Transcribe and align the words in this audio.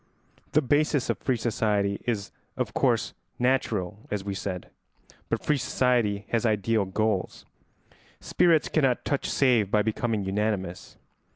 The 0.53 0.63
basis 0.63 1.11
of 1.11 1.19
free 1.19 1.37
society 1.37 2.01
is 2.07 2.31
of 2.57 2.73
course 2.73 3.13
natural, 3.37 4.07
as 4.09 4.23
we 4.23 4.33
said, 4.33 4.71
but 5.29 5.45
free 5.45 5.57
society 5.57 6.25
has 6.29 6.43
ideal 6.43 6.85
goals. 6.85 7.45
Spirits 8.19 8.67
cannot 8.67 9.05
touch 9.05 9.29
save 9.29 9.69
by 9.69 9.83
becoming 9.83 10.25
unanimous. 10.25 10.97